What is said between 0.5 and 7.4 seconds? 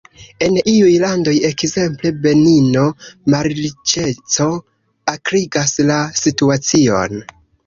iuj landoj– ekzemple Benino– malriĉeco akrigas la situacion.